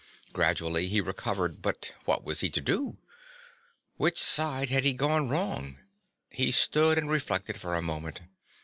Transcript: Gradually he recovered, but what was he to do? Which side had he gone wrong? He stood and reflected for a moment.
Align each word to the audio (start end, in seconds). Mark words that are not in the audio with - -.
Gradually 0.33 0.87
he 0.87 0.99
recovered, 0.99 1.61
but 1.61 1.93
what 2.05 2.23
was 2.23 2.39
he 2.39 2.49
to 2.49 2.59
do? 2.59 2.97
Which 3.97 4.17
side 4.17 4.71
had 4.71 4.83
he 4.83 4.93
gone 4.93 5.29
wrong? 5.29 5.77
He 6.31 6.51
stood 6.51 6.97
and 6.97 7.07
reflected 7.07 7.61
for 7.61 7.75
a 7.75 7.83
moment. 7.83 8.21